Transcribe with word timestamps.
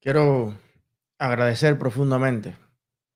Quiero 0.00 0.56
agradecer 1.18 1.76
profundamente, 1.76 2.56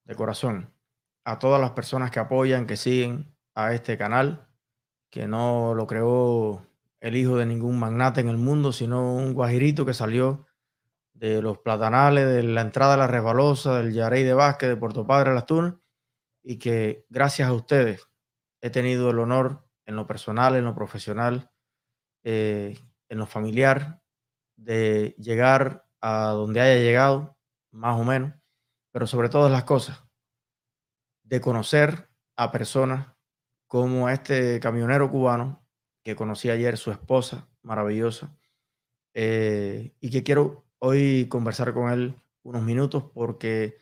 de 0.05 0.15
corazón, 0.17 0.75
a 1.25 1.39
todas 1.39 1.61
las 1.61 1.71
personas 1.71 2.11
que 2.11 2.19
apoyan, 2.19 2.67
que 2.67 2.77
siguen 2.77 3.37
a 3.55 3.73
este 3.73 3.97
canal, 3.97 4.49
que 5.09 5.29
no 5.29 5.75
lo 5.75 5.87
creó 5.87 6.67
el 7.01 7.17
hijo 7.17 7.37
de 7.37 7.47
ningún 7.47 7.79
magnate 7.79 8.21
en 8.21 8.29
el 8.29 8.37
mundo, 8.37 8.73
sino 8.73 9.15
un 9.15 9.33
guajirito 9.33 9.87
que 9.87 9.95
salió 9.95 10.47
de 11.15 11.41
los 11.41 11.59
platanales, 11.59 12.27
de 12.27 12.43
la 12.43 12.63
entrada 12.63 12.93
de 12.93 12.99
la 12.99 13.07
Resbalosa, 13.07 13.79
del 13.79 13.93
Yarey 13.93 14.25
de 14.25 14.35
Vázquez, 14.35 14.69
de 14.69 14.77
Puerto 14.77 15.07
Padre, 15.07 15.35
Las 15.35 15.47
Tunas, 15.47 15.75
y 16.43 16.59
que 16.59 17.07
gracias 17.11 17.49
a 17.49 17.53
ustedes 17.53 18.09
he 18.61 18.71
tenido 18.71 19.11
el 19.11 19.21
honor 19.21 19.69
en 19.87 19.95
lo 19.95 20.09
personal, 20.09 20.57
en 20.57 20.65
lo 20.65 20.75
profesional, 20.75 21.53
eh, 22.25 22.77
en 23.09 23.19
lo 23.19 23.27
familiar, 23.27 24.03
de 24.57 25.15
llegar 25.19 25.82
a 26.03 26.31
donde 26.33 26.61
haya 26.61 26.83
llegado, 26.83 27.37
más 27.71 27.99
o 27.99 28.05
menos, 28.05 28.35
pero 28.91 29.07
sobre 29.07 29.29
todas 29.29 29.51
las 29.51 29.65
cosas, 29.65 30.05
de 31.23 31.41
conocer 31.41 32.11
a 32.37 32.51
personas 32.53 33.07
como 33.69 34.11
este 34.11 34.61
camionero 34.61 35.11
cubano 35.11 35.65
que 36.05 36.17
conocí 36.17 36.51
ayer, 36.51 36.77
su 36.77 36.91
esposa 36.91 37.49
maravillosa, 37.63 38.37
eh, 39.15 39.95
y 40.01 40.11
que 40.11 40.25
quiero 40.25 40.67
hoy 40.79 41.29
conversar 41.29 41.73
con 41.73 41.91
él 41.91 42.21
unos 42.43 42.63
minutos 42.63 43.05
porque 43.15 43.79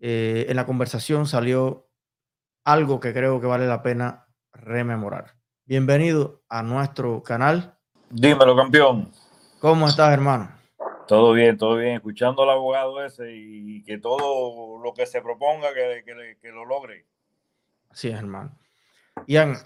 eh, 0.00 0.46
en 0.48 0.56
la 0.56 0.66
conversación 0.66 1.26
salió 1.26 1.88
algo 2.64 2.98
que 2.98 3.12
creo 3.12 3.40
que 3.40 3.46
vale 3.46 3.66
la 3.66 3.82
pena 3.82 4.26
rememorar. 4.52 5.36
Bienvenido 5.64 6.42
a 6.48 6.62
nuestro 6.62 7.22
canal. 7.22 7.78
Dímelo, 8.10 8.56
campeón. 8.56 9.12
¿Cómo 9.60 9.86
estás, 9.86 10.12
hermano? 10.12 10.59
Todo 11.10 11.32
bien, 11.32 11.58
todo 11.58 11.76
bien. 11.76 11.96
Escuchando 11.96 12.44
al 12.44 12.50
abogado 12.50 13.04
ese 13.04 13.34
y 13.34 13.82
que 13.82 13.98
todo 13.98 14.80
lo 14.80 14.94
que 14.94 15.06
se 15.06 15.20
proponga, 15.20 15.74
que, 15.74 16.04
que, 16.40 16.52
lo 16.52 16.64
logre. 16.64 17.04
Así 17.88 18.10
es, 18.10 18.14
hermano. 18.14 18.56
Ian, 19.26 19.56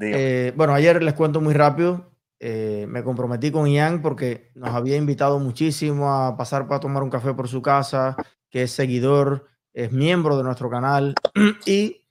eh, 0.00 0.52
bueno, 0.56 0.74
ayer 0.74 1.04
les 1.04 1.14
cuento 1.14 1.40
muy 1.40 1.54
rápido. 1.54 2.10
Eh, 2.40 2.84
me 2.88 3.04
comprometí 3.04 3.52
con 3.52 3.68
Ian 3.68 4.02
porque 4.02 4.50
nos 4.56 4.70
había 4.70 4.96
invitado 4.96 5.38
muchísimo 5.38 6.12
a 6.12 6.36
pasar 6.36 6.66
para 6.66 6.80
tomar 6.80 7.04
un 7.04 7.10
café 7.10 7.32
por 7.32 7.46
su 7.46 7.62
casa, 7.62 8.16
que 8.50 8.64
es 8.64 8.72
seguidor, 8.72 9.46
es 9.72 9.92
miembro 9.92 10.36
de 10.36 10.42
nuestro 10.42 10.68
canal. 10.68 11.14
Y 11.64 12.08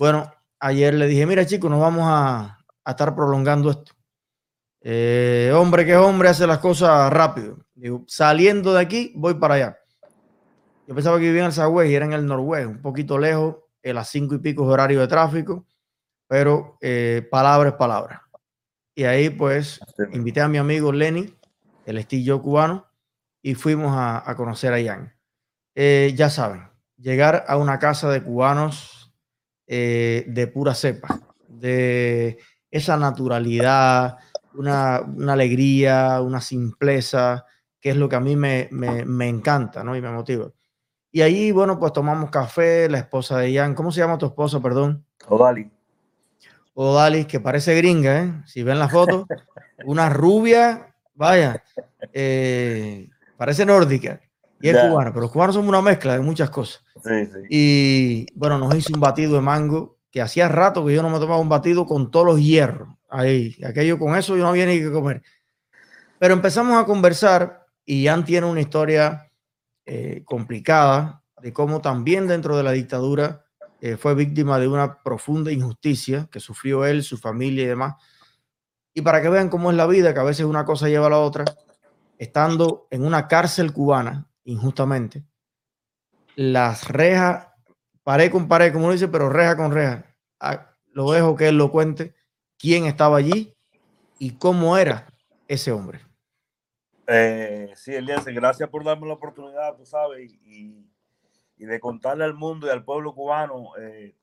bueno, 0.00 0.32
ayer 0.58 0.94
le 0.94 1.06
dije, 1.06 1.26
mira 1.26 1.46
chicos, 1.46 1.70
nos 1.70 1.78
vamos 1.78 2.02
a, 2.06 2.58
a 2.84 2.90
estar 2.90 3.14
prolongando 3.14 3.70
esto. 3.70 3.92
Eh, 4.80 5.52
hombre 5.54 5.84
que 5.84 5.92
es 5.92 5.98
hombre 5.98 6.28
hace 6.28 6.44
las 6.44 6.58
cosas 6.58 7.12
rápido. 7.12 7.67
Digo, 7.78 8.04
saliendo 8.08 8.74
de 8.74 8.80
aquí, 8.80 9.12
voy 9.14 9.34
para 9.34 9.54
allá. 9.54 9.78
Yo 10.86 10.94
pensaba 10.94 11.18
que 11.18 11.24
vivía 11.24 11.42
en 11.42 11.46
el 11.46 11.52
Sagüey 11.52 11.92
y 11.92 11.94
era 11.94 12.06
en 12.06 12.12
el 12.12 12.26
Noruega, 12.26 12.66
un 12.66 12.82
poquito 12.82 13.18
lejos, 13.18 13.56
a 13.84 13.92
las 13.92 14.08
cinco 14.08 14.34
y 14.34 14.38
pico 14.38 14.64
horario 14.64 15.00
de 15.00 15.06
tráfico, 15.06 15.64
pero 16.26 16.76
eh, 16.80 17.26
palabra 17.30 17.70
es 17.70 17.74
palabra. 17.76 18.22
Y 18.96 19.04
ahí 19.04 19.30
pues 19.30 19.80
invité 20.12 20.40
a 20.40 20.48
mi 20.48 20.58
amigo 20.58 20.90
Lenny, 20.90 21.32
el 21.86 21.98
estillo 21.98 22.42
cubano, 22.42 22.86
y 23.42 23.54
fuimos 23.54 23.92
a, 23.94 24.34
conocer 24.36 24.72
a 24.72 24.80
Ian. 24.80 25.14
Eh, 25.76 26.12
ya 26.16 26.30
saben, 26.30 26.68
llegar 26.96 27.44
a 27.46 27.56
una 27.56 27.78
casa 27.78 28.10
de 28.10 28.24
cubanos 28.24 29.14
eh, 29.68 30.24
de 30.26 30.48
pura 30.48 30.74
cepa, 30.74 31.20
de 31.46 32.38
esa 32.72 32.96
naturalidad, 32.96 34.16
una, 34.54 34.96
alegría, 35.32 36.20
una 36.20 36.40
simpleza, 36.40 37.46
que 37.80 37.90
es 37.90 37.96
lo 37.96 38.08
que 38.08 38.16
a 38.16 38.20
mí 38.20 38.36
me, 38.36 38.68
encanta 39.28 39.84
¿no? 39.84 39.96
y 39.96 40.00
me 40.00 40.10
motiva. 40.10 40.50
Y 41.10 41.22
ahí, 41.22 41.50
bueno, 41.52 41.78
pues 41.78 41.92
tomamos 41.92 42.30
café, 42.30 42.88
la 42.88 42.98
esposa 42.98 43.38
de 43.38 43.52
Ian, 43.52 43.74
¿cómo 43.74 43.90
se 43.90 44.00
llama 44.00 44.18
tu 44.18 44.26
esposa, 44.26 44.60
perdón? 44.60 45.04
Odali. 45.26 45.70
Odali, 46.74 47.24
que 47.24 47.40
parece 47.40 47.74
gringa, 47.74 48.22
¿eh? 48.22 48.32
Si 48.46 48.62
ven 48.62 48.78
la 48.78 48.88
foto, 48.88 49.26
una 49.84 50.10
rubia, 50.10 50.94
vaya, 51.14 51.62
eh, 52.12 53.08
parece 53.36 53.64
nórdica. 53.64 54.20
Y 54.60 54.68
es 54.68 54.76
cubana, 54.76 55.10
pero 55.10 55.22
los 55.22 55.30
cubanos 55.30 55.54
son 55.54 55.68
una 55.68 55.80
mezcla 55.80 56.14
de 56.14 56.20
muchas 56.20 56.50
cosas. 56.50 56.84
Sí, 57.02 57.26
sí. 57.26 57.38
Y 57.48 58.26
bueno, 58.34 58.58
nos 58.58 58.74
hizo 58.74 58.92
un 58.92 59.00
batido 59.00 59.34
de 59.34 59.40
mango, 59.40 59.98
que 60.10 60.20
hacía 60.20 60.48
rato 60.48 60.84
que 60.84 60.94
yo 60.94 61.02
no 61.02 61.10
me 61.10 61.18
tomaba 61.18 61.40
un 61.40 61.48
batido 61.48 61.86
con 61.86 62.10
todos 62.10 62.26
los 62.26 62.40
hierros. 62.40 62.88
Ahí, 63.08 63.56
aquello 63.64 63.98
con 63.98 64.16
eso 64.16 64.36
yo 64.36 64.42
no 64.42 64.50
había 64.50 64.66
ni 64.66 64.78
que 64.78 64.90
comer. 64.90 65.22
Pero 66.18 66.34
empezamos 66.34 66.80
a 66.80 66.84
conversar 66.84 67.57
y 67.90 68.04
Jan 68.04 68.22
tiene 68.22 68.46
una 68.46 68.60
historia 68.60 69.32
eh, 69.86 70.22
complicada 70.26 71.24
de 71.40 71.54
cómo 71.54 71.80
también 71.80 72.26
dentro 72.26 72.54
de 72.54 72.62
la 72.62 72.72
dictadura 72.72 73.46
eh, 73.80 73.96
fue 73.96 74.14
víctima 74.14 74.58
de 74.58 74.68
una 74.68 75.02
profunda 75.02 75.50
injusticia 75.50 76.28
que 76.30 76.38
sufrió 76.38 76.84
él, 76.84 77.02
su 77.02 77.16
familia 77.16 77.62
y 77.62 77.68
demás. 77.68 77.94
Y 78.92 79.00
para 79.00 79.22
que 79.22 79.30
vean 79.30 79.48
cómo 79.48 79.70
es 79.70 79.76
la 79.78 79.86
vida, 79.86 80.12
que 80.12 80.20
a 80.20 80.24
veces 80.24 80.44
una 80.44 80.66
cosa 80.66 80.88
lleva 80.88 81.06
a 81.06 81.10
la 81.10 81.18
otra, 81.18 81.46
estando 82.18 82.88
en 82.90 83.06
una 83.06 83.26
cárcel 83.26 83.72
cubana, 83.72 84.28
injustamente, 84.44 85.24
las 86.36 86.88
rejas, 86.88 87.46
pared 88.02 88.30
con 88.30 88.48
pared, 88.48 88.70
como 88.70 88.92
dice, 88.92 89.08
pero 89.08 89.30
reja 89.30 89.56
con 89.56 89.72
reja. 89.72 90.04
Ah, 90.40 90.74
lo 90.92 91.10
dejo 91.12 91.36
que 91.36 91.48
él 91.48 91.56
lo 91.56 91.70
cuente 91.70 92.14
quién 92.58 92.84
estaba 92.84 93.16
allí 93.16 93.56
y 94.18 94.32
cómo 94.32 94.76
era 94.76 95.06
ese 95.46 95.72
hombre. 95.72 96.07
Eh, 97.10 97.72
sí, 97.74 97.94
Elías, 97.94 98.26
gracias 98.26 98.68
por 98.68 98.84
darme 98.84 99.06
la 99.06 99.14
oportunidad, 99.14 99.74
tú 99.76 99.86
sabes, 99.86 100.30
y, 100.44 100.86
de 101.56 101.80
contarle 101.80 102.24
al 102.24 102.34
mundo 102.34 102.66
y 102.66 102.70
al 102.70 102.84
pueblo 102.84 103.14
cubano 103.14 103.74
eh, 103.78 104.14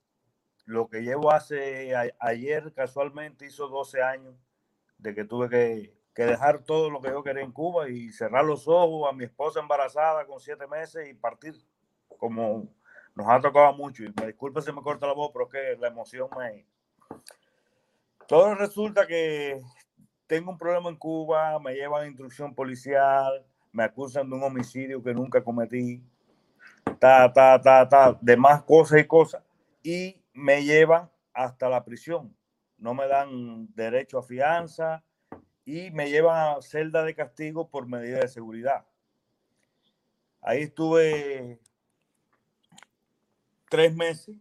lo 0.65 0.87
que 0.87 1.01
llevo 1.01 1.31
hace 1.31 1.95
ayer, 2.19 2.71
casualmente 2.73 3.47
hizo 3.47 3.67
12 3.67 4.03
años 4.03 4.35
de 4.99 5.15
que 5.15 5.25
tuve 5.25 5.49
que, 5.49 5.95
dejar 6.23 6.63
todo 6.63 6.91
lo 6.91 7.01
que 7.01 7.09
yo 7.09 7.23
quería 7.23 7.43
en 7.43 7.51
Cuba 7.51 7.89
y 7.89 8.11
cerrar 8.11 8.45
los 8.45 8.67
ojos 8.67 9.09
a 9.09 9.13
mi 9.13 9.25
esposa 9.25 9.59
embarazada 9.59 10.25
con 10.25 10.39
siete 10.39 10.67
meses 10.67 11.09
y 11.09 11.13
partir, 11.15 11.55
como 12.19 12.71
nos 13.15 13.27
ha 13.27 13.41
tocado 13.41 13.73
mucho. 13.73 14.03
Y 14.03 14.13
me 14.19 14.27
disculpe 14.27 14.61
si 14.61 14.71
me 14.71 14.81
corta 14.81 15.07
la 15.07 15.13
voz, 15.13 15.31
pero 15.33 15.45
es 15.45 15.51
que 15.51 15.81
la 15.81 15.87
emoción 15.87 16.29
me, 16.37 16.65
todo 18.27 18.55
resulta 18.55 19.05
que 19.05 19.59
tengo 20.27 20.51
un 20.51 20.57
problema 20.57 20.89
en 20.89 20.95
Cuba, 20.95 21.59
me 21.59 21.73
llevan 21.73 22.03
a 22.03 22.07
instrucción 22.07 22.53
policial, 22.53 23.45
me 23.71 23.83
acusan 23.83 24.29
de 24.29 24.35
un 24.35 24.43
homicidio 24.43 25.01
que 25.03 25.13
nunca 25.13 25.43
cometí, 25.43 26.03
ta, 26.99 27.31
ta, 27.31 27.61
ta, 27.61 27.87
ta, 27.87 28.17
demás 28.21 28.63
cosas 28.63 28.99
y 29.01 29.05
cosas, 29.05 29.43
y 29.83 30.21
me 30.33 30.63
llevan 30.63 31.09
hasta 31.33 31.69
la 31.69 31.83
prisión. 31.83 32.35
No 32.77 32.93
me 32.93 33.07
dan 33.07 33.73
derecho 33.73 34.19
a 34.19 34.23
fianza 34.23 35.03
y 35.63 35.91
me 35.91 36.09
llevan 36.09 36.57
a 36.57 36.61
celda 36.61 37.03
de 37.03 37.15
castigo 37.15 37.69
por 37.69 37.87
medida 37.87 38.19
de 38.19 38.27
seguridad. 38.27 38.85
Ahí 40.41 40.63
estuve 40.63 41.59
tres 43.69 43.95
meses 43.95 44.35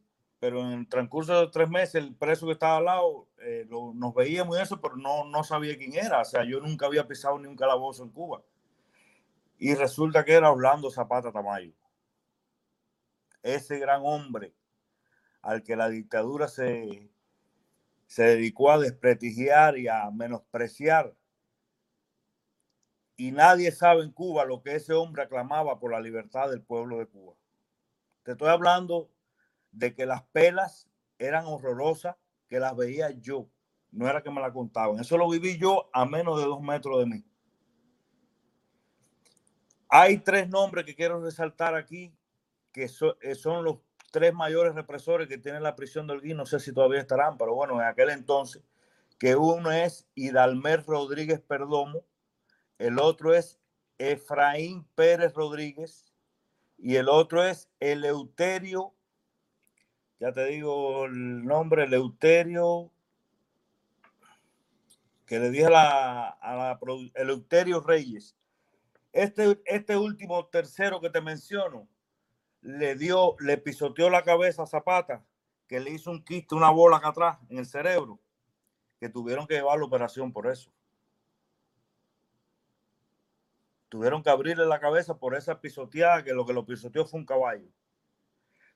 pero 0.44 0.61
en 0.61 0.81
el 0.81 0.87
transcurso 0.87 1.41
de 1.41 1.47
tres 1.47 1.71
meses 1.71 1.94
el 1.94 2.15
preso 2.15 2.44
que 2.44 2.53
estaba 2.53 2.77
al 2.77 2.84
lado 2.84 3.27
eh, 3.44 3.66
nos 3.69 4.15
veíamos 4.15 4.59
y 4.59 4.60
eso, 4.62 4.81
pero 4.81 4.97
no, 4.97 5.25
no 5.25 5.44
sabía 5.44 5.77
quién 5.77 5.94
era. 5.94 6.21
O 6.21 6.25
sea, 6.25 6.44
yo 6.44 6.60
nunca 6.60 6.87
había 6.87 7.06
pisado 7.06 7.38
ni 7.38 7.47
un 7.47 7.56
calabozo 7.56 8.03
en 8.03 8.10
Cuba. 8.10 8.43
Y 9.59 9.75
resulta 9.75 10.25
que 10.25 10.32
era 10.32 10.50
Orlando 10.50 10.91
Zapata 10.91 11.31
Tamayo. 11.31 11.72
Ese 13.43 13.78
gran 13.78 14.00
hombre 14.05 14.55
al 15.43 15.62
que 15.62 15.77
la 15.77 15.91
dictadura 15.91 16.49
se, 16.49 17.10
se 18.06 18.22
dedicó 18.22 18.71
a 18.71 18.78
desprestigiar 18.78 19.76
y 19.76 19.88
a 19.88 20.11
menospreciar. 20.11 21.15
Y 23.16 23.31
nadie 23.31 23.71
sabe 23.71 24.03
en 24.03 24.12
Cuba 24.12 24.44
lo 24.44 24.62
que 24.62 24.75
ese 24.75 24.94
hombre 24.94 25.22
aclamaba 25.22 25.78
por 25.78 25.93
la 25.93 26.00
libertad 26.00 26.49
del 26.49 26.62
pueblo 26.62 26.99
de 26.99 27.06
Cuba. 27.06 27.35
Te 28.23 28.32
estoy 28.32 28.49
hablando 28.49 29.11
de 29.70 29.94
que 29.94 30.06
las 30.06 30.23
pelas 30.23 30.88
eran 31.19 31.44
horrorosas, 31.46 32.17
que 32.55 32.61
las 32.61 32.77
veía 32.77 33.11
yo. 33.11 33.49
No 33.91 34.09
era 34.09 34.23
que 34.23 34.31
me 34.31 34.41
la 34.41 34.53
contaban. 34.53 35.01
Eso 35.01 35.19
lo 35.19 35.29
viví 35.29 35.59
yo 35.59 35.91
a 35.93 36.05
menos 36.06 36.39
de 36.39 36.47
dos 36.47 36.62
metros 36.62 37.01
de 37.01 37.06
mí. 37.06 37.25
Hay 39.89 40.19
tres 40.19 40.49
nombres 40.49 40.85
que 40.85 40.95
quiero 40.95 41.21
resaltar 41.21 41.75
aquí, 41.75 42.15
que 42.71 42.85
eh, 42.85 43.35
son 43.35 43.65
los 43.65 43.79
tres 44.12 44.33
mayores 44.33 44.73
represores 44.73 45.27
que 45.27 45.37
tiene 45.37 45.59
la 45.59 45.75
prisión 45.75 46.06
de 46.06 46.12
Holguín. 46.12 46.37
No 46.37 46.47
sé 46.47 46.61
si 46.61 46.73
todavía 46.73 47.01
estarán, 47.01 47.37
pero 47.39 47.56
bueno, 47.56 47.75
en 47.81 47.89
aquel 47.89 48.11
entonces, 48.11 48.62
que 49.19 49.35
uno 49.35 49.73
es 49.73 50.06
Hidalmer 50.15 50.87
Rodríguez 50.87 51.41
Perdomo, 51.41 52.05
el 52.79 53.01
otro 53.01 53.35
es 53.35 53.59
Efraín 53.99 54.87
Pérez 54.95 55.35
Rodríguez 55.35 56.05
y 56.79 56.95
el 56.95 57.09
otro 57.09 57.43
es 57.43 57.69
Eleuterio 57.81 58.94
ya 60.25 60.32
te 60.32 60.47
digo 60.47 61.05
el 61.05 61.44
nombre, 61.44 61.85
Eleuterio, 61.85 62.91
que 65.26 65.38
le 65.38 65.50
dije 65.50 65.67
a 65.67 65.71
la, 65.71 66.81
Eleuterio 67.15 67.81
Reyes. 67.81 68.35
Este, 69.12 69.61
este 69.67 69.99
último 69.99 70.47
tercero 70.47 71.03
que 71.03 71.11
te 71.11 71.21
menciono, 71.21 71.87
le 72.62 72.94
dio, 72.94 73.37
le 73.38 73.59
pisoteó 73.59 74.09
la 74.09 74.23
cabeza 74.23 74.62
a 74.62 74.67
Zapata, 74.67 75.23
que 75.69 75.79
le 75.79 75.91
hizo 75.91 76.11
un 76.11 76.25
quiste, 76.25 76.55
una 76.55 76.70
bola 76.70 76.97
acá 76.97 77.09
atrás 77.09 77.38
en 77.50 77.59
el 77.59 77.67
cerebro, 77.67 78.19
que 78.99 79.11
tuvieron 79.11 79.47
que 79.47 79.56
llevar 79.56 79.79
la 79.79 79.85
operación 79.85 80.32
por 80.32 80.47
eso. 80.47 80.73
Tuvieron 83.91 84.23
que 84.23 84.31
abrirle 84.31 84.65
la 84.65 84.81
cabeza 84.81 85.19
por 85.19 85.35
esa 85.35 85.61
pisoteada, 85.61 86.25
que 86.25 86.32
lo 86.32 86.47
que 86.47 86.55
lo 86.55 86.65
pisoteó 86.65 87.05
fue 87.05 87.20
un 87.20 87.27
caballo. 87.27 87.69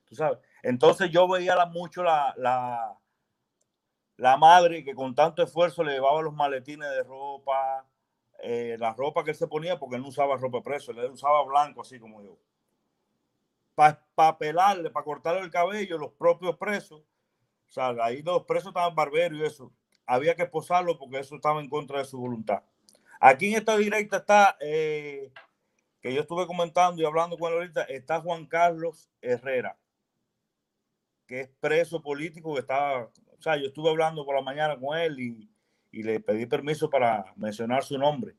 Tú 0.04 0.14
sabes. 0.14 0.40
Entonces 0.62 1.10
yo 1.10 1.28
veía 1.28 1.54
la, 1.54 1.66
mucho 1.66 2.02
la, 2.02 2.34
la, 4.16 4.36
madre 4.36 4.84
que 4.84 4.94
con 4.94 5.14
tanto 5.14 5.42
esfuerzo 5.42 5.84
le 5.84 5.92
llevaba 5.92 6.22
los 6.22 6.34
maletines 6.34 6.88
de 6.90 7.02
ropa, 7.02 7.86
eh, 8.40 8.76
la 8.78 8.92
ropa 8.94 9.24
que 9.24 9.30
él 9.30 9.36
se 9.36 9.46
ponía, 9.46 9.78
porque 9.78 9.96
él 9.96 10.02
no 10.02 10.08
usaba 10.08 10.36
ropa 10.36 10.62
preso, 10.62 10.92
él 10.92 11.10
usaba 11.10 11.44
blanco, 11.44 11.82
así 11.82 11.98
como 11.98 12.22
yo. 12.22 12.38
Para 13.74 14.38
pelarle, 14.38 14.90
para 14.90 15.04
cortarle 15.04 15.40
el 15.40 15.50
cabello, 15.50 15.98
los 15.98 16.12
propios 16.12 16.56
presos. 16.56 17.00
O 17.68 17.70
sea, 17.70 17.94
ahí 18.00 18.22
los 18.22 18.44
presos 18.44 18.68
estaban 18.68 18.94
barberos 18.94 19.38
y 19.38 19.44
eso. 19.44 19.72
Había 20.04 20.34
que 20.34 20.46
posarlo 20.46 20.98
porque 20.98 21.20
eso 21.20 21.36
estaba 21.36 21.60
en 21.60 21.68
contra 21.68 21.98
de 21.98 22.04
su 22.04 22.18
voluntad. 22.18 22.62
Aquí 23.20 23.50
en 23.50 23.58
esta 23.58 23.76
directa 23.76 24.18
está, 24.18 24.56
eh, 24.60 25.32
que 26.00 26.14
yo 26.14 26.22
estuve 26.22 26.46
comentando 26.46 27.02
y 27.02 27.04
hablando 27.04 27.36
con 27.36 27.52
él 27.52 27.58
ahorita, 27.58 27.82
está 27.84 28.20
Juan 28.20 28.46
Carlos 28.46 29.10
Herrera, 29.20 29.76
que 31.28 31.42
es 31.42 31.48
preso 31.60 32.02
político 32.02 32.54
que 32.54 32.60
estaba 32.60 33.10
o 33.38 33.42
sea, 33.42 33.56
yo 33.56 33.66
estuve 33.66 33.90
hablando 33.90 34.24
por 34.24 34.34
la 34.34 34.42
mañana 34.42 34.76
con 34.78 34.98
él 34.98 35.18
y, 35.20 35.48
le 35.90 36.20
pedí 36.20 36.46
permiso 36.46 36.90
para 36.90 37.32
mencionar 37.34 37.82
su 37.82 37.96
nombre 37.98 38.36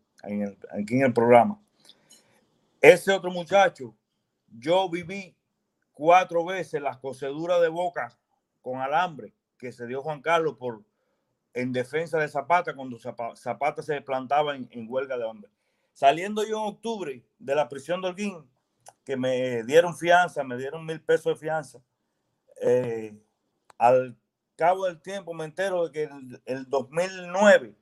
aquí 0.71 0.95
en 0.95 1.01
el 1.01 1.13
programa. 1.13 1.59
Ese 2.79 3.11
otro 3.11 3.31
muchacho, 3.31 3.95
yo 4.47 4.87
viví 4.89 5.35
cuatro 5.91 6.45
veces 6.45 6.81
las 6.81 6.97
coceduras 6.97 7.59
de 7.59 7.67
boca 7.67 8.17
con 8.61 8.79
alambre 8.79 9.33
que 9.57 9.71
se 9.71 9.87
dio 9.87 10.01
Juan 10.01 10.21
Carlos 10.21 10.55
por 10.57 10.83
en 11.53 11.73
defensa 11.73 12.19
de 12.19 12.29
Zapata 12.29 12.75
cuando 12.75 12.97
Zapata 13.35 13.81
se 13.81 13.99
plantaba 14.01 14.55
en, 14.55 14.85
huelga 14.87 15.17
de 15.17 15.27
hambre. 15.27 15.51
Saliendo 15.93 16.43
yo 16.45 16.61
en 16.61 16.73
octubre 16.75 17.25
de 17.39 17.55
la 17.55 17.67
prisión 17.67 18.01
de 18.01 18.09
Holguín, 18.09 18.49
que 19.03 19.17
me 19.17 19.63
dieron 19.63 19.97
fianza, 19.97 20.43
me 20.43 20.55
dieron 20.55 20.85
mil 20.85 21.01
pesos 21.01 21.33
de 21.33 21.39
fianza, 21.39 21.79
eh, 22.61 23.17
al 23.77 24.17
cabo 24.55 24.85
del 24.85 25.01
tiempo 25.01 25.33
me 25.33 25.45
entero 25.45 25.87
de 25.87 25.91
que 25.91 26.03
el, 26.03 26.41
el 26.45 26.69
2009, 26.69 27.75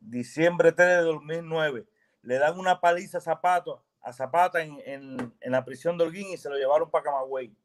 diciembre 0.00 0.72
3 0.72 0.88
de 0.88 1.02
2009, 1.02 1.86
le 2.22 2.38
dan 2.38 2.58
una 2.58 2.80
paliza 2.80 3.18
a 3.18 3.20
Zapata, 3.20 3.72
a 4.00 4.12
Zapata 4.12 4.62
en, 4.62 4.80
en, 4.84 5.52
la 5.52 5.64
prisión 5.64 5.98
de 5.98 6.04
Holguín 6.04 6.28
y 6.28 6.36
se 6.36 6.48
lo 6.48 6.56
llevaron 6.56 6.90
para 6.90 7.04
Camagüey, 7.04 7.56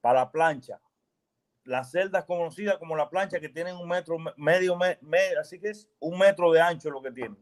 para 0.00 0.20
la 0.20 0.30
plancha. 0.30 0.80
Las 1.64 1.90
celdas 1.90 2.24
conocidas 2.24 2.78
como 2.78 2.96
la 2.96 3.10
plancha 3.10 3.40
que 3.40 3.48
tienen 3.48 3.76
un 3.76 3.88
metro, 3.88 4.16
medio, 4.36 4.76
medio, 4.76 5.40
así 5.40 5.58
que 5.58 5.70
es 5.70 5.88
un 5.98 6.18
metro 6.18 6.52
de 6.52 6.60
ancho 6.60 6.90
lo 6.90 7.02
que 7.02 7.10
tiene. 7.10 7.36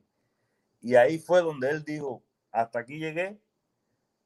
Y 0.81 0.97
ahí 0.97 1.19
fue 1.19 1.43
donde 1.43 1.71
él 1.71 1.85
dijo, 1.85 2.25
hasta 2.51 2.79
aquí 2.81 2.99
llegué, 2.99 3.39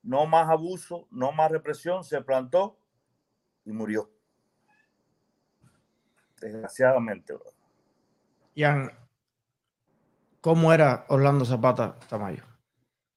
no 0.03 0.27
más 0.27 0.49
abuso, 0.49 1.07
no 1.11 1.33
más 1.33 1.51
represión, 1.51 2.05
se 2.05 2.21
plantó 2.23 2.79
y 3.69 3.73
murió 3.73 4.11
desgraciadamente. 6.41 7.35
Ian, 8.55 8.91
¿cómo 10.41 10.73
era 10.73 11.05
Orlando 11.09 11.44
Zapata 11.44 11.99
Tamayo? 12.09 12.44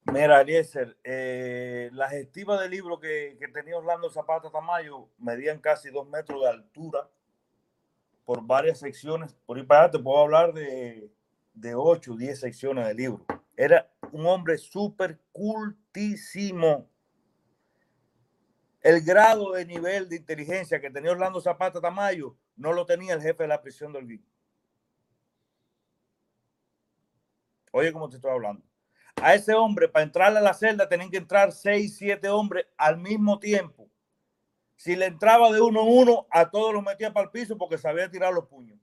Mira, 0.06 0.42
Eliezer, 0.42 0.98
eh, 1.04 1.90
las 1.94 2.14
estivas 2.14 2.60
de 2.60 2.70
libro 2.70 3.00
que, 3.00 3.38
tenía 3.54 3.78
Orlando 3.78 4.10
Zapata 4.10 4.50
Tamayo 4.50 5.10
medían 5.18 5.60
casi 5.60 5.90
dos 5.90 6.10
metros 6.10 6.42
de 6.42 6.50
altura 6.50 7.08
por 8.26 8.46
varias 8.46 8.80
secciones. 8.80 9.34
Por 9.46 9.58
ahí 9.58 9.64
para 9.64 9.84
allá 9.84 9.92
te 9.92 10.00
puedo 10.00 10.20
hablar 10.20 10.54
de, 10.54 11.12
de 11.54 11.76
8 11.76 12.14
o 12.14 12.18
10 12.18 12.40
secciones 12.40 12.88
de 12.88 12.94
libro. 12.94 13.26
Era 13.56 13.90
un 14.12 14.26
hombre 14.26 14.58
súper 14.58 15.20
cultísimo. 15.32 16.90
El 18.92 19.04
grado 19.04 19.54
de 19.54 19.66
nivel 19.66 20.10
de 20.10 20.18
inteligencia 20.18 20.82
que 20.82 20.90
tenía 20.90 21.12
Orlando 21.12 21.40
Zapata 21.40 21.80
Tamayo 21.80 22.36
no 22.58 22.74
lo 22.74 22.86
tenía 22.86 23.14
el 23.14 23.22
jefe 23.22 23.44
de 23.44 23.48
la 23.48 23.62
prisión 23.62 23.94
del 23.94 24.04
Olguín. 24.04 24.26
Oye, 27.72 27.94
como 27.94 28.10
te 28.10 28.18
estoy 28.18 28.32
hablando. 28.32 28.62
A 29.16 29.34
ese 29.34 29.54
hombre, 29.54 29.88
para 29.88 30.04
entrarle 30.04 30.40
a 30.40 30.42
la 30.42 30.54
celda, 30.54 30.90
tenían 30.90 31.10
que 31.10 31.16
entrar 31.16 31.54
seis, 31.54 31.96
siete 31.96 32.28
hombres 32.28 32.66
al 32.76 32.98
mismo 32.98 33.40
tiempo. 33.40 33.90
Si 34.76 34.98
le 34.98 35.06
entraba 35.06 35.54
de 35.54 35.62
uno 35.62 35.84
en 35.84 35.88
uno, 35.88 36.28
a 36.30 36.50
todos 36.50 36.74
los 36.74 36.84
metía 36.84 37.14
para 37.14 37.28
el 37.28 37.32
piso 37.32 37.58
porque 37.58 37.78
sabía 37.78 38.12
tirar 38.12 38.34
los 38.34 38.48
puños. 38.48 38.78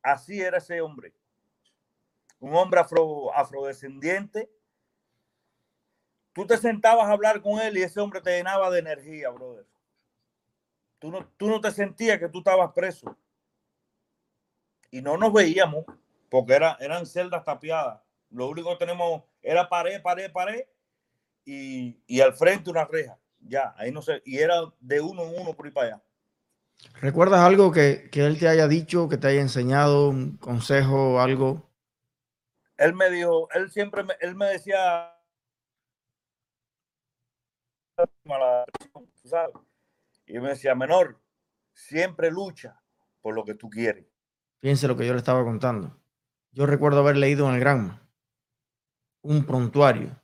Así 0.00 0.40
era 0.40 0.56
ese 0.56 0.80
hombre. 0.80 1.12
Un 2.38 2.54
hombre 2.54 2.80
afro, 2.80 3.30
afrodescendiente. 3.36 4.50
Tú 6.32 6.46
te 6.46 6.56
sentabas 6.56 7.06
a 7.06 7.12
hablar 7.12 7.40
con 7.42 7.60
él 7.60 7.76
y 7.76 7.82
ese 7.82 8.00
hombre 8.00 8.20
te 8.20 8.36
llenaba 8.36 8.70
de 8.70 8.78
energía, 8.78 9.30
brother. 9.30 9.66
Tú 10.98 11.10
no, 11.10 11.26
tú 11.36 11.48
no 11.48 11.60
te 11.60 11.70
sentías 11.70 12.18
que 12.18 12.28
tú 12.28 12.38
estabas 12.38 12.72
preso. 12.72 13.16
Y 14.90 15.00
no 15.02 15.16
nos 15.16 15.32
veíamos 15.32 15.84
porque 16.28 16.54
era, 16.54 16.76
eran 16.80 17.06
celdas 17.06 17.44
tapiadas. 17.44 18.00
Lo 18.30 18.48
único 18.48 18.70
que 18.70 18.84
tenemos 18.84 19.22
era 19.42 19.68
pared, 19.68 20.00
pared, 20.02 20.30
pared 20.30 20.64
y, 21.44 22.00
y 22.06 22.20
al 22.20 22.34
frente 22.34 22.70
una 22.70 22.84
reja. 22.84 23.18
Ya, 23.40 23.74
ahí 23.76 23.90
no 23.90 24.02
sé. 24.02 24.22
Y 24.24 24.38
era 24.38 24.60
de 24.78 25.00
uno 25.00 25.24
en 25.24 25.40
uno 25.40 25.54
por 25.54 25.66
ahí 25.66 25.72
para 25.72 25.86
allá. 25.86 26.02
¿Recuerdas 27.00 27.40
algo 27.40 27.72
que, 27.72 28.08
que, 28.10 28.24
él 28.26 28.38
te 28.38 28.48
haya 28.48 28.68
dicho, 28.68 29.08
que 29.08 29.16
te 29.16 29.28
haya 29.28 29.40
enseñado, 29.40 30.10
un 30.10 30.36
consejo, 30.36 31.20
algo? 31.20 31.70
Él 32.76 32.94
me 32.94 33.10
dijo, 33.10 33.48
él 33.52 33.70
siempre 33.70 34.02
me, 34.04 34.14
él 34.20 34.34
me 34.34 34.46
decía, 34.46 35.14
Y 40.26 40.38
me 40.38 40.50
decía, 40.50 40.74
menor, 40.74 41.20
siempre 41.72 42.30
lucha 42.30 42.80
por 43.20 43.34
lo 43.34 43.44
que 43.44 43.54
tú 43.54 43.68
quieres. 43.68 44.06
Fíjense 44.60 44.88
lo 44.88 44.96
que 44.96 45.06
yo 45.06 45.12
le 45.12 45.18
estaba 45.18 45.44
contando. 45.44 45.96
Yo 46.52 46.66
recuerdo 46.66 47.00
haber 47.00 47.16
leído 47.16 47.48
en 47.48 47.54
el 47.54 47.60
Granma 47.60 48.02
un 49.22 49.44
prontuario 49.44 50.16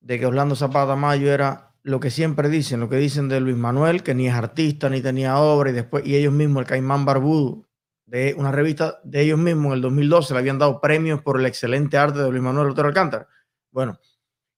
de 0.00 0.18
que 0.18 0.26
Orlando 0.26 0.56
Zapata 0.56 0.96
Mayo 0.96 1.32
era 1.32 1.74
lo 1.82 2.00
que 2.00 2.10
siempre 2.10 2.48
dicen, 2.48 2.80
lo 2.80 2.88
que 2.88 2.96
dicen 2.96 3.28
de 3.28 3.40
Luis 3.40 3.56
Manuel, 3.56 4.02
que 4.02 4.14
ni 4.14 4.26
es 4.26 4.34
artista 4.34 4.88
ni 4.88 5.00
tenía 5.00 5.38
obra, 5.38 5.70
y 5.70 5.72
después, 5.72 6.04
y 6.06 6.16
ellos 6.16 6.32
mismos, 6.32 6.62
el 6.62 6.66
Caimán 6.66 7.04
Barbudo, 7.04 7.64
de 8.06 8.34
una 8.36 8.52
revista 8.52 9.00
de 9.04 9.22
ellos 9.22 9.38
mismos 9.38 9.66
en 9.66 9.72
el 9.74 9.80
2012, 9.82 10.34
le 10.34 10.40
habían 10.40 10.58
dado 10.58 10.80
premios 10.80 11.22
por 11.22 11.38
el 11.38 11.46
excelente 11.46 11.96
arte 11.96 12.20
de 12.20 12.30
Luis 12.30 12.42
Manuel 12.42 12.70
Otero 12.70 12.88
Alcántara. 12.88 13.28
Bueno, 13.70 13.98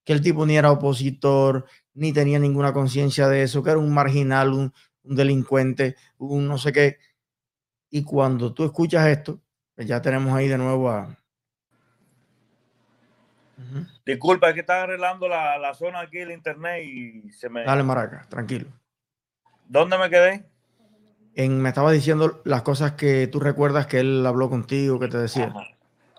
que 0.09 0.15
el 0.15 0.23
tipo 0.23 0.47
ni 0.47 0.57
era 0.57 0.73
opositor, 0.73 1.67
ni 1.93 2.15
tenía 2.15 2.39
ninguna 2.39 2.73
conciencia 2.73 3.29
de 3.29 3.43
eso, 3.43 3.63
que 3.63 3.69
era 3.69 3.79
un 3.79 3.93
marginal, 3.93 4.55
un, 4.55 4.73
delincuente, 5.03 5.97
un 6.17 6.49
no 6.49 6.57
sé 6.57 6.73
qué. 6.73 6.97
Y 7.91 8.05
cuando 8.05 8.55
tú 8.55 8.65
escuchas 8.65 9.07
esto, 9.07 9.43
pues 9.75 9.87
ya 9.87 10.01
tenemos 10.01 10.33
ahí 10.33 10.49
de 10.49 10.57
nuevo 10.57 10.89
a... 10.89 11.15
Disculpa, 14.07 14.49
es 14.49 14.55
que 14.55 14.61
estaba 14.61 14.85
arreglando 14.85 15.29
la, 15.29 15.75
zona 15.75 16.01
aquí 16.01 16.17
del 16.17 16.31
internet 16.31 16.87
y 16.87 17.31
se 17.31 17.51
me... 17.51 17.65
Dale, 17.65 17.83
Maraca, 17.83 18.25
tranquilo. 18.31 18.69
¿Dónde 19.67 19.99
me 19.99 20.09
quedé? 20.09 20.47
En, 21.35 21.61
me 21.61 21.69
estaba 21.69 21.93
diciendo 21.93 22.41
las 22.47 22.63
cosas 22.63 22.93
que 22.93 23.27
tú 23.27 23.41
recuerdas 23.41 23.87
que 23.87 24.01
él 24.01 24.25
habló 24.25 24.49
contigo, 24.49 24.99
que 24.99 25.09
te 25.09 25.19
decía. 25.19 25.53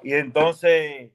Y 0.04 0.14
entonces, 0.14 1.10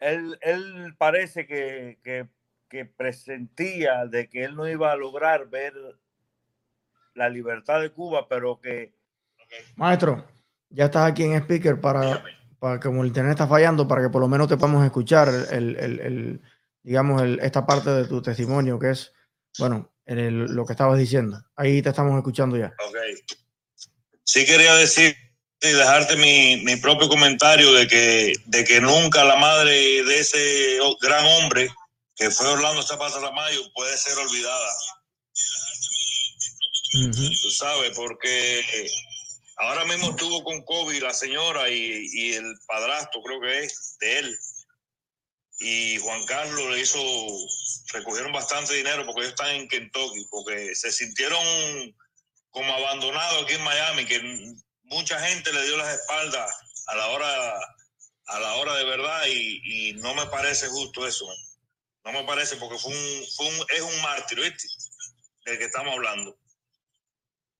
él, 0.00 0.38
él 0.42 0.94
parece 0.98 1.46
que, 1.46 1.98
que 2.02 2.28
que 2.68 2.84
presentía 2.84 4.06
de 4.06 4.28
que 4.28 4.44
él 4.44 4.54
no 4.54 4.68
iba 4.68 4.92
a 4.92 4.96
lograr 4.96 5.48
ver 5.48 5.74
la 7.14 7.28
libertad 7.28 7.80
de 7.80 7.90
Cuba, 7.90 8.28
pero 8.28 8.60
que... 8.60 8.94
Maestro, 9.76 10.24
ya 10.68 10.86
estás 10.86 11.10
aquí 11.10 11.24
en 11.24 11.34
speaker 11.34 11.80
para, 11.80 12.22
para 12.58 12.78
como 12.78 13.02
el 13.02 13.08
internet 13.08 13.32
está 13.32 13.46
fallando, 13.46 13.88
para 13.88 14.02
que 14.02 14.10
por 14.10 14.20
lo 14.20 14.28
menos 14.28 14.48
te 14.48 14.56
podamos 14.56 14.84
escuchar 14.84 15.28
el, 15.50 15.76
el, 15.76 16.00
el 16.00 16.42
digamos, 16.82 17.22
esta 17.40 17.66
parte 17.66 17.90
de 17.90 18.04
tu 18.06 18.20
testimonio, 18.20 18.78
que 18.78 18.90
es, 18.90 19.12
bueno, 19.58 19.90
lo 20.06 20.66
que 20.66 20.72
estabas 20.72 20.98
diciendo. 20.98 21.42
Ahí 21.56 21.82
te 21.82 21.88
estamos 21.88 22.16
escuchando 22.16 22.56
ya. 22.56 22.66
Ok. 22.86 22.96
Sí 24.22 24.44
quería 24.44 24.74
decir 24.74 25.16
y 25.60 25.68
dejarte 25.68 26.16
mi, 26.16 26.56
mi, 26.64 26.76
propio 26.76 27.08
comentario 27.08 27.72
de 27.72 27.86
que, 27.88 28.32
de 28.46 28.64
que 28.64 28.80
nunca 28.80 29.24
la 29.24 29.36
madre 29.36 29.70
de 30.04 30.18
ese 30.18 30.78
gran 31.00 31.24
hombre 31.24 31.68
que 32.14 32.30
fue 32.30 32.46
Orlando 32.48 32.82
Zapata 32.82 33.18
Ramayo 33.20 33.60
puede 33.74 33.96
ser 33.96 34.16
olvidada. 34.18 34.72
Tú 37.42 37.50
sabes, 37.50 37.92
porque 37.94 38.88
Ahora 39.60 39.84
mismo 39.86 40.10
estuvo 40.10 40.44
con 40.44 40.62
COVID 40.62 41.02
la 41.02 41.12
señora 41.12 41.68
y, 41.68 42.06
y 42.12 42.32
el 42.34 42.44
padrastro, 42.66 43.20
creo 43.22 43.40
que 43.40 43.64
es, 43.64 43.96
de 44.00 44.18
él. 44.20 44.38
Y 45.58 45.98
Juan 45.98 46.24
Carlos 46.26 46.70
le 46.70 46.80
hizo, 46.80 47.00
recogieron 47.92 48.30
bastante 48.30 48.74
dinero 48.74 49.04
porque 49.04 49.22
ellos 49.22 49.30
están 49.30 49.56
en 49.56 49.68
Kentucky, 49.68 50.26
porque 50.30 50.76
se 50.76 50.92
sintieron 50.92 51.42
como 52.50 52.72
abandonados 52.72 53.42
aquí 53.42 53.54
en 53.54 53.64
Miami, 53.64 54.04
que 54.04 54.54
mucha 54.90 55.18
gente 55.20 55.52
le 55.52 55.64
dio 55.66 55.76
las 55.76 55.94
espaldas 55.94 56.50
a 56.86 56.96
la 56.96 57.06
hora, 57.08 57.54
a 58.26 58.40
la 58.40 58.54
hora 58.56 58.74
de 58.76 58.84
verdad 58.84 59.22
y, 59.26 59.94
no 60.00 60.14
me 60.14 60.26
parece 60.26 60.68
justo 60.68 61.06
eso. 61.06 61.26
No 62.04 62.12
me 62.12 62.24
parece 62.24 62.56
porque 62.56 62.78
fue 62.78 62.92
un, 62.92 63.24
fue 63.36 63.46
un, 63.46 63.54
es 63.74 63.82
un 63.82 64.02
mártir, 64.02 64.40
¿viste? 64.40 64.66
Del 65.44 65.58
que 65.58 65.64
estamos 65.64 65.92
hablando. 65.94 66.38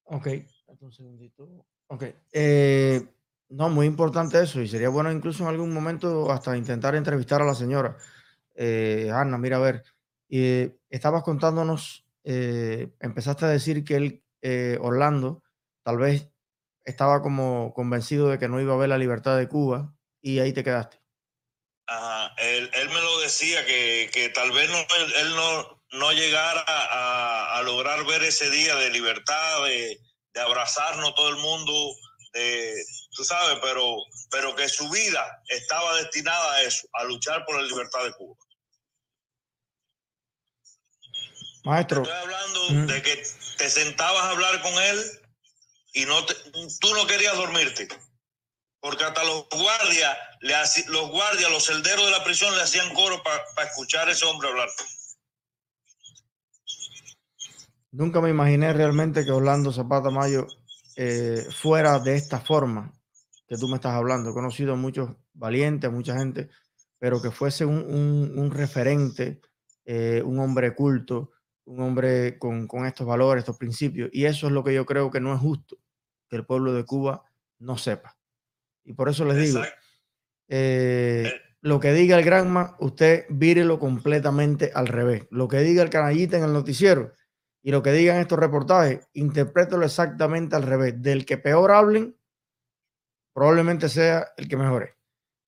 Ok, 0.05 0.29
un 0.81 0.93
segundito. 0.93 1.67
Ok. 1.89 2.05
Eh, 2.33 3.07
no, 3.51 3.69
muy 3.71 3.87
importante 3.87 4.41
eso 4.43 4.61
y 4.61 4.69
sería 4.69 4.91
bueno 4.91 5.11
incluso 5.11 5.43
en 5.43 5.49
algún 5.49 5.73
momento 5.73 6.31
hasta 6.31 6.57
intentar 6.57 6.95
entrevistar 6.95 7.43
a 7.43 7.47
la 7.47 7.55
señora. 7.55 7.97
Eh, 8.55 9.11
Ana, 9.13 9.39
mira, 9.39 9.57
a 9.57 9.61
ver, 9.61 9.85
eh, 10.29 10.77
estabas 10.91 11.23
contándonos, 11.23 12.07
eh, 12.25 12.91
empezaste 13.01 13.47
a 13.47 13.49
decir 13.49 13.85
que 13.85 13.97
él, 13.97 14.23
eh, 14.43 14.79
Orlando, 14.81 15.43
tal 15.83 15.97
vez 15.97 16.29
estaba 16.89 17.23
como 17.23 17.73
convencido 17.75 18.29
de 18.29 18.39
que 18.39 18.49
no 18.49 18.61
iba 18.61 18.75
a 18.75 18.79
ver 18.79 18.89
la 18.89 18.99
libertad 18.99 19.37
de 19.37 19.49
Cuba 19.49 19.95
y 20.23 20.41
ahí 20.41 20.53
te 20.53 20.65
quedaste. 20.65 21.01
Ajá, 21.87 22.35
él, 22.39 22.71
él 22.75 22.89
me 22.89 23.01
lo 23.01 23.21
decía 23.21 23.65
que, 23.65 24.11
que 24.13 24.29
tal 24.31 24.51
vez 24.53 24.69
no, 24.71 24.79
él, 24.79 25.15
él 25.21 25.37
no, 25.37 25.83
no 25.93 26.13
llegara 26.13 26.65
a, 26.67 27.59
a, 27.59 27.63
lograr 27.63 28.05
ver 28.05 28.23
ese 28.25 28.51
día 28.51 28.75
de 28.77 28.91
libertad, 28.91 29.65
de, 29.65 29.99
de 30.35 30.41
abrazarnos 30.41 31.15
todo 31.15 31.31
el 31.31 31.37
mundo, 31.37 31.73
de, 32.35 32.75
tú 33.13 33.25
sabes, 33.25 33.59
pero, 33.63 33.97
pero 34.31 34.55
que 34.55 34.69
su 34.69 34.89
vida 34.91 35.43
estaba 35.49 35.97
destinada 35.97 36.55
a 36.55 36.63
eso, 36.63 36.87
a 36.93 37.05
luchar 37.05 37.45
por 37.47 37.57
la 37.57 37.63
libertad 37.63 38.05
de 38.05 38.13
Cuba. 38.13 38.37
Maestro. 41.65 42.03
Estoy 42.03 42.19
hablando 42.19 42.71
mm. 42.71 42.87
de 42.87 43.03
que 43.03 43.23
te 43.57 43.71
sentabas 43.71 44.25
a 44.25 44.31
hablar 44.31 44.61
con 44.63 44.73
él 44.75 45.28
y 45.93 46.05
no 46.05 46.25
te, 46.25 46.35
tú 46.81 46.95
no 46.95 47.07
querías 47.07 47.37
dormirte. 47.37 47.89
Porque 48.81 49.05
hasta 49.05 49.25
los 49.25 49.49
guardias, 49.49 50.17
le 50.41 50.55
los 50.89 51.11
guardias, 51.11 51.51
los 51.51 51.67
celderos 51.67 52.05
de 52.05 52.13
la 52.13 52.23
prisión 52.23 52.55
le 52.55 52.63
hacían 52.63 52.95
coro 52.95 53.21
para 53.23 53.43
pa 53.57 53.65
escuchar 53.65 54.09
a 54.09 54.13
ese 54.13 54.25
hombre 54.25 54.49
hablar. 54.49 54.69
Nunca 57.91 58.21
me 58.21 58.31
imaginé 58.31 58.73
realmente 58.73 59.25
que 59.25 59.33
Orlando 59.33 59.73
Zapata 59.73 60.11
Mayo 60.11 60.47
eh, 60.95 61.45
fuera 61.51 61.99
de 61.99 62.17
esta 62.17 62.41
forma 62.41 62.93
que 63.49 63.57
tú 63.57 63.67
me 63.67 63.77
estás 63.77 63.95
hablando. 63.95 64.31
He 64.31 64.35
conocido 64.35 64.75
a 64.75 64.77
muchos 64.77 65.11
valientes, 65.33 65.89
a 65.89 65.93
mucha 65.93 66.17
gente, 66.17 66.49
pero 66.99 67.21
que 67.21 67.31
fuese 67.31 67.65
un, 67.65 67.79
un, 67.79 68.39
un 68.39 68.51
referente, 68.51 69.41
eh, 69.85 70.23
un 70.25 70.39
hombre 70.39 70.75
culto, 70.75 71.33
un 71.69 71.83
hombre 71.83 72.39
con, 72.39 72.67
con, 72.67 72.87
estos 72.87 73.07
valores, 73.07 73.43
estos 73.43 73.59
principios. 73.59 74.09
Y 74.13 74.25
eso 74.25 74.47
es 74.47 74.53
lo 74.53 74.65
que 74.65 74.73
yo 74.73 74.87
creo 74.87 75.11
que 75.11 75.21
no 75.21 75.35
es 75.35 75.41
justo 75.41 75.79
que 76.29 76.37
el 76.37 76.47
pueblo 76.47 76.73
de 76.73 76.85
Cuba 76.85 77.23
no 77.59 77.77
sepa. 77.77 78.17
Y 78.85 78.95
por 78.95 79.09
eso 79.09 79.25
les 79.27 79.37
digo, 79.37 79.63
eh, 80.49 81.31
lo 81.61 81.79
que 81.79 81.93
diga 81.93 82.17
el 82.17 82.25
Granma, 82.25 82.77
usted 82.81 83.27
vírelo 83.29 83.79
completamente 83.79 84.73
al 84.75 84.87
revés. 84.87 85.25
Lo 85.31 85.47
que 85.47 85.59
diga 85.59 85.83
el 85.83 85.91
canallita 85.91 86.39
en 86.39 86.45
el 86.45 86.53
noticiero, 86.55 87.13
y 87.63 87.71
lo 87.71 87.83
que 87.83 87.93
digan 87.93 88.19
estos 88.19 88.39
reportajes, 88.39 89.07
interprételo 89.13 89.85
exactamente 89.85 90.57
al 90.57 90.63
revés. 90.63 90.95
Del 91.03 91.27
que 91.27 91.37
peor 91.37 91.71
hablen, 91.71 92.17
probablemente 93.35 93.91
sea 93.91 94.29
el 94.39 94.49
que 94.49 94.57
mejore. 94.57 94.97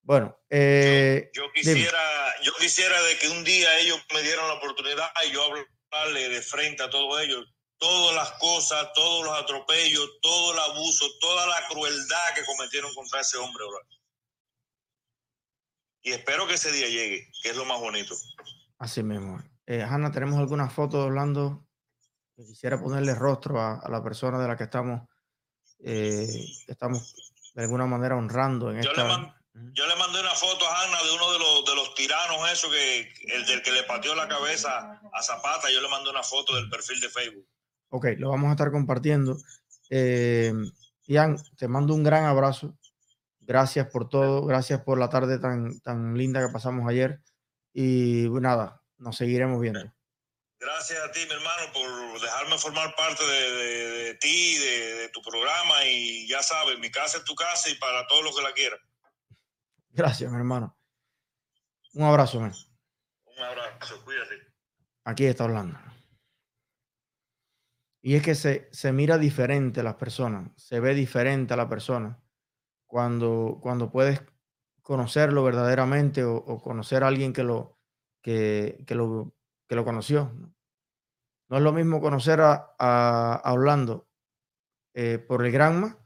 Bueno, 0.02 0.38
eh, 0.50 1.30
yo, 1.32 1.44
yo, 1.44 1.52
quisiera, 1.52 1.98
yo 2.42 2.52
quisiera 2.58 3.00
de 3.02 3.16
que 3.16 3.28
un 3.28 3.44
día 3.44 3.78
ellos 3.78 4.04
me 4.12 4.22
dieran 4.22 4.48
la 4.48 4.54
oportunidad 4.54 5.06
y 5.26 5.32
yo 5.32 5.44
hablarle 5.44 5.79
de 6.14 6.42
frente 6.42 6.82
a 6.82 6.90
todos 6.90 7.20
ellos, 7.20 7.44
todas 7.78 8.14
las 8.14 8.32
cosas, 8.38 8.88
todos 8.94 9.24
los 9.24 9.38
atropellos, 9.38 10.08
todo 10.22 10.52
el 10.52 10.58
abuso, 10.58 11.06
toda 11.20 11.46
la 11.46 11.66
crueldad 11.68 12.34
que 12.34 12.44
cometieron 12.44 12.94
contra 12.94 13.20
ese 13.20 13.38
hombre. 13.38 13.64
Y 16.02 16.12
espero 16.12 16.46
que 16.46 16.54
ese 16.54 16.72
día 16.72 16.88
llegue, 16.88 17.28
que 17.42 17.50
es 17.50 17.56
lo 17.56 17.64
más 17.64 17.80
bonito. 17.80 18.14
Así 18.78 19.02
mismo. 19.02 19.42
Eh, 19.66 19.82
Hanna, 19.82 20.10
¿tenemos 20.10 20.38
alguna 20.38 20.70
foto 20.70 20.98
de 20.98 21.04
Orlando 21.04 21.66
quisiera 22.46 22.80
ponerle 22.80 23.14
rostro 23.14 23.60
a, 23.60 23.80
a, 23.80 23.88
la 23.88 24.02
persona 24.02 24.38
de 24.38 24.48
la 24.48 24.56
que 24.56 24.64
estamos, 24.64 25.02
eh, 25.80 26.26
estamos 26.66 27.14
de 27.54 27.62
alguna 27.62 27.86
manera 27.86 28.16
honrando. 28.16 28.70
En 28.70 28.82
yo, 28.82 28.90
esta... 28.90 29.39
yo, 29.52 29.86
le 29.86 29.96
mandé 29.96 30.20
una 30.20 30.34
foto 30.34 30.66
a 30.66 30.82
Hanna 30.82 31.02
de 31.02 31.10
uno 31.12 31.32
de 31.32 31.38
los, 31.38 31.64
de 31.64 31.74
los 31.74 31.94
tiranos, 31.94 32.50
eso 32.52 32.70
que 32.70 33.12
el 33.34 33.46
del 33.46 33.62
que 33.62 33.72
le 33.72 33.82
pateó 33.82 34.14
la 34.14 34.28
cabeza 34.28 35.00
a 35.12 35.22
Zapata. 35.22 35.70
Yo 35.70 35.80
le 35.80 35.88
mandé 35.88 36.10
una 36.10 36.22
foto 36.22 36.54
del 36.54 36.68
perfil 36.70 37.00
de 37.00 37.08
Facebook. 37.08 37.48
Ok, 37.90 38.06
lo 38.18 38.30
vamos 38.30 38.48
a 38.48 38.52
estar 38.52 38.70
compartiendo. 38.70 39.36
Eh, 39.90 40.52
Ian, 41.06 41.36
te 41.56 41.66
mando 41.66 41.94
un 41.94 42.04
gran 42.04 42.24
abrazo. 42.24 42.76
Gracias 43.40 43.88
por 43.88 44.08
todo. 44.08 44.46
Gracias 44.46 44.80
por 44.82 44.98
la 44.98 45.08
tarde 45.08 45.38
tan, 45.38 45.80
tan 45.80 46.16
linda 46.16 46.46
que 46.46 46.52
pasamos 46.52 46.88
ayer. 46.88 47.20
Y 47.72 48.28
nada, 48.30 48.80
nos 48.98 49.16
seguiremos 49.16 49.60
viendo. 49.60 49.92
Gracias 50.60 51.02
a 51.02 51.10
ti, 51.10 51.20
mi 51.26 51.32
hermano, 51.32 51.72
por 51.72 52.20
dejarme 52.20 52.58
formar 52.58 52.94
parte 52.94 53.24
de, 53.24 53.50
de, 53.50 53.88
de 53.88 54.14
ti, 54.14 54.58
de, 54.58 54.94
de, 54.94 55.08
tu 55.08 55.22
programa. 55.22 55.84
Y 55.86 56.28
ya 56.28 56.42
sabes, 56.42 56.78
mi 56.78 56.90
casa 56.90 57.18
es 57.18 57.24
tu 57.24 57.34
casa 57.34 57.68
y 57.70 57.74
para 57.76 58.06
todos 58.06 58.22
los 58.22 58.36
que 58.36 58.42
la 58.42 58.52
quieran. 58.52 58.78
Gracias, 59.90 60.30
mi 60.30 60.36
hermano. 60.36 60.76
Un 61.94 62.04
abrazo, 62.04 62.40
man. 62.40 62.52
Un 63.24 63.44
abrazo, 63.44 64.04
cuídate. 64.04 64.36
Aquí 65.04 65.26
está 65.26 65.44
hablando. 65.44 65.78
Y 68.02 68.14
es 68.14 68.22
que 68.22 68.34
se, 68.34 68.68
se 68.72 68.92
mira 68.92 69.18
diferente 69.18 69.80
a 69.80 69.82
las 69.82 69.96
personas, 69.96 70.50
se 70.56 70.80
ve 70.80 70.94
diferente 70.94 71.52
a 71.52 71.56
la 71.56 71.68
persona 71.68 72.18
cuando, 72.86 73.58
cuando 73.60 73.90
puedes 73.90 74.22
conocerlo 74.82 75.44
verdaderamente 75.44 76.24
o, 76.24 76.34
o 76.36 76.62
conocer 76.62 77.04
a 77.04 77.08
alguien 77.08 77.32
que 77.32 77.42
lo, 77.42 77.78
que, 78.22 78.82
que 78.86 78.94
lo 78.94 79.34
que 79.70 79.76
lo 79.76 79.84
conoció. 79.84 80.32
No 81.48 81.56
es 81.56 81.62
lo 81.62 81.72
mismo 81.72 82.00
conocer 82.00 82.40
a, 82.40 82.74
a, 82.76 83.34
a 83.34 83.52
Orlando 83.52 84.08
eh, 84.94 85.18
por 85.18 85.46
el 85.46 85.52
Granma 85.52 85.96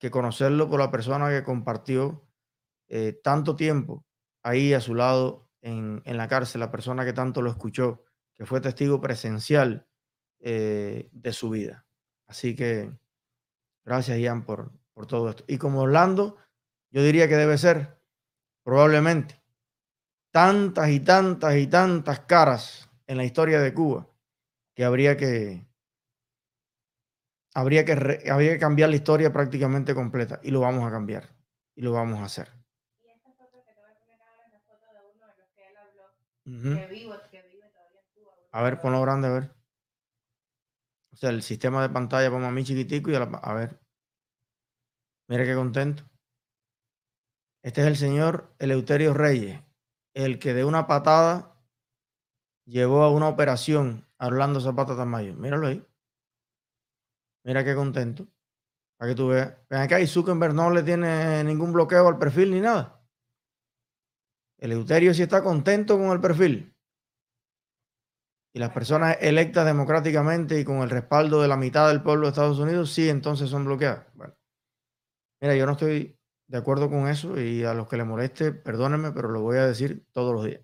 que 0.00 0.10
conocerlo 0.10 0.68
por 0.68 0.80
la 0.80 0.90
persona 0.90 1.28
que 1.28 1.44
compartió 1.44 2.25
eh, 2.88 3.18
tanto 3.22 3.56
tiempo 3.56 4.04
ahí 4.42 4.74
a 4.74 4.80
su 4.80 4.94
lado 4.94 5.48
en, 5.60 6.02
en, 6.04 6.16
la 6.16 6.28
cárcel, 6.28 6.60
la 6.60 6.70
persona 6.70 7.04
que 7.04 7.12
tanto 7.12 7.42
lo 7.42 7.50
escuchó, 7.50 8.04
que 8.34 8.46
fue 8.46 8.60
testigo 8.60 9.00
presencial 9.00 9.86
eh, 10.38 11.08
de 11.12 11.32
su 11.32 11.50
vida. 11.50 11.86
Así 12.26 12.54
que 12.54 12.92
gracias, 13.84 14.18
Ian, 14.18 14.44
por, 14.44 14.72
por 14.92 15.06
todo 15.06 15.30
esto. 15.30 15.44
Y 15.46 15.58
como 15.58 15.82
Orlando, 15.82 16.36
yo 16.90 17.02
diría 17.02 17.28
que 17.28 17.36
debe 17.36 17.58
ser 17.58 18.00
probablemente 18.62 19.42
tantas 20.30 20.90
y 20.90 21.00
tantas 21.00 21.56
y 21.56 21.66
tantas 21.66 22.20
caras 22.20 22.90
en 23.06 23.16
la 23.16 23.24
historia 23.24 23.60
de 23.60 23.72
Cuba 23.72 24.08
que 24.74 24.84
habría 24.84 25.16
que 25.16 25.66
habría 27.54 27.84
que 27.84 27.92
habría 28.30 28.52
que 28.52 28.58
cambiar 28.58 28.90
la 28.90 28.96
historia 28.96 29.32
prácticamente 29.32 29.94
completa 29.94 30.40
y 30.42 30.50
lo 30.50 30.60
vamos 30.60 30.84
a 30.86 30.90
cambiar 30.90 31.30
y 31.74 31.82
lo 31.82 31.92
vamos 31.92 32.20
a 32.20 32.24
hacer. 32.24 32.52
Y 33.02 33.08
esta 33.08 33.32
foto 33.32 33.64
que 33.64 33.72
te 33.72 33.80
voy 33.80 33.90
a 33.90 33.98
poner 33.98 34.20
ahora 34.20 34.46
es 34.46 34.52
la 34.52 34.60
foto 34.60 34.84
de 34.92 35.00
uno 35.14 35.26
de 35.26 35.36
los 35.38 35.48
que 35.54 35.68
él 35.68 35.76
habló, 35.76 36.12
uh 36.46 36.50
-huh. 36.50 36.76
que, 36.80 36.86
vivo, 36.94 37.14
que 37.30 37.42
vive 37.42 37.68
todavía 37.70 38.00
en 38.00 38.06
Cuba. 38.14 38.32
A 38.52 38.62
ver, 38.62 38.80
ponlo 38.80 39.02
grande, 39.02 39.28
a 39.28 39.32
ver. 39.32 39.56
O 41.12 41.16
sea, 41.16 41.30
el 41.30 41.42
sistema 41.42 41.82
de 41.82 41.88
pantalla 41.88 42.30
pongo 42.30 42.46
a 42.46 42.50
mí 42.50 42.64
chiquitico 42.64 43.10
y 43.10 43.14
a, 43.14 43.20
la, 43.20 43.24
a 43.24 43.54
ver. 43.54 43.80
Mira 45.28 45.44
qué 45.44 45.54
contento. 45.54 46.04
Este 47.62 47.80
es 47.80 47.86
el 47.86 47.96
señor 47.96 48.54
Eleuterio 48.58 49.12
Reyes, 49.12 49.60
el 50.14 50.38
que 50.38 50.54
de 50.54 50.64
una 50.64 50.86
patada 50.86 51.56
llevó 52.64 53.02
a 53.02 53.10
una 53.10 53.28
operación 53.28 54.06
a 54.18 54.28
Orlando 54.28 54.60
Zapata 54.60 54.96
Tamayo. 54.96 55.34
Míralo 55.34 55.66
ahí. 55.66 55.84
Mira 57.44 57.64
qué 57.64 57.74
contento. 57.74 58.26
Para 58.98 59.10
que 59.10 59.16
tú 59.16 59.28
veas. 59.28 59.54
Ven 59.68 59.80
acá 59.80 60.00
y 60.00 60.06
Zuckerberg 60.06 60.54
no 60.54 60.70
le 60.70 60.82
tiene 60.82 61.42
ningún 61.44 61.72
bloqueo 61.72 62.08
al 62.08 62.18
perfil 62.18 62.52
ni 62.52 62.60
nada. 62.60 62.95
El 64.58 64.72
Euterio 64.72 65.12
sí 65.12 65.22
está 65.22 65.42
contento 65.42 65.98
con 65.98 66.10
el 66.10 66.20
perfil. 66.20 66.74
Y 68.54 68.58
las 68.58 68.70
personas 68.70 69.18
electas 69.20 69.66
democráticamente 69.66 70.58
y 70.58 70.64
con 70.64 70.78
el 70.78 70.88
respaldo 70.88 71.42
de 71.42 71.48
la 71.48 71.58
mitad 71.58 71.88
del 71.88 72.02
pueblo 72.02 72.26
de 72.26 72.30
Estados 72.30 72.58
Unidos, 72.58 72.90
sí, 72.90 73.08
entonces 73.08 73.50
son 73.50 73.66
bloqueadas. 73.66 74.06
Bueno. 74.14 74.34
Mira, 75.40 75.54
yo 75.54 75.66
no 75.66 75.72
estoy 75.72 76.18
de 76.46 76.58
acuerdo 76.58 76.88
con 76.88 77.08
eso 77.08 77.38
y 77.38 77.64
a 77.64 77.74
los 77.74 77.88
que 77.88 77.96
le 77.96 78.04
moleste, 78.04 78.52
perdónenme, 78.52 79.12
pero 79.12 79.28
lo 79.28 79.42
voy 79.42 79.58
a 79.58 79.66
decir 79.66 80.06
todos 80.12 80.32
los 80.32 80.44
días. 80.44 80.62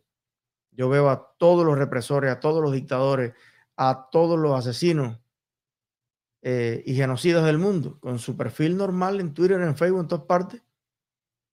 Yo 0.71 0.89
veo 0.89 1.11
a 1.11 1.35
todos 1.37 1.67
los 1.67 1.77
represores, 1.77 2.31
a 2.33 2.41
todos 2.41 2.63
los 2.63 2.73
dictadores, 2.73 3.35
a 3.77 4.09
todos 4.11 4.39
los 4.39 4.59
asesinos 4.59 5.21
eh, 6.41 6.83
y 6.87 6.95
genocidas 6.95 7.45
del 7.45 7.59
mundo, 7.59 7.99
con 8.01 8.19
su 8.19 8.37
perfil 8.37 8.77
normal 8.77 9.21
en 9.21 9.35
Twitter, 9.35 9.61
en 9.61 9.77
Facebook, 9.77 10.01
en 10.01 10.09
todas 10.09 10.27
partes. 10.27 10.63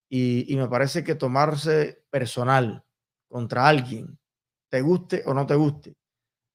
Y, 0.10 0.56
me 0.58 0.68
parece 0.68 1.04
que 1.04 1.16
tomarse 1.16 2.04
personal 2.10 2.84
contra 3.28 3.68
alguien, 3.68 4.20
te 4.70 4.82
guste 4.82 5.22
o 5.26 5.34
no 5.34 5.46
te 5.46 5.56
guste, 5.56 5.96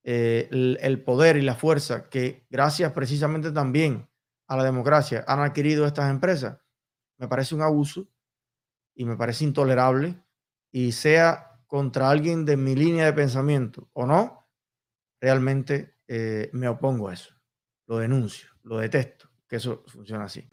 eh, 0.03 0.49
el, 0.51 1.03
poder 1.03 1.37
y 1.37 1.43
la 1.43 1.55
fuerza 1.55 2.09
que 2.11 2.45
gracias 2.51 2.93
precisamente 2.93 3.53
también 3.53 4.09
a 4.49 4.57
la 4.57 4.65
democracia 4.65 5.25
han 5.29 5.41
adquirido 5.41 5.87
estas 5.87 6.11
empresas, 6.11 6.59
me 7.17 7.29
parece 7.29 7.55
un 7.55 7.63
abuso 7.63 8.09
y 8.95 9.05
me 9.05 9.17
parece 9.17 9.45
intolerable 9.45 10.21
y 10.73 10.93
sea 10.93 11.61
contra 11.67 12.11
alguien 12.11 12.45
de 12.45 12.57
mi 12.57 12.75
línea 12.75 13.07
de 13.07 13.13
pensamiento 13.13 13.89
o 13.93 14.05
no, 14.05 14.49
realmente 15.21 15.97
eh, 16.09 16.51
me 16.53 16.69
opongo 16.69 17.09
a 17.09 17.15
eso, 17.15 17.35
lo 17.87 17.99
denuncio, 17.99 18.51
lo 18.65 18.79
detesto, 18.79 19.31
que 19.49 19.57
eso 19.57 19.85
funciona 19.87 20.25
así. 20.25 20.49